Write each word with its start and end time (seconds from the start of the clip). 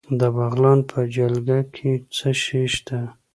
د 0.19 0.21
بغلان 0.35 0.79
په 0.91 0.99
جلګه 1.15 1.59
کې 1.73 1.91
څه 2.15 2.29
شی 2.41 2.63
شته؟ 2.73 2.99